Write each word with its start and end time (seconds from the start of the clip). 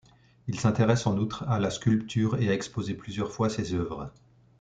Il 0.47 0.59
s'intéresse 0.59 1.05
en 1.05 1.15
outre 1.19 1.45
à 1.47 1.59
la 1.59 1.69
sculpture 1.69 2.35
et 2.41 2.49
a 2.49 2.53
exposé 2.55 2.95
plusieurs 2.95 3.31
fois 3.31 3.49
ses 3.51 3.75
œuvres. 3.75 4.11